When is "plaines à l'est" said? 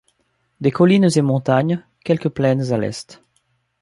2.29-3.21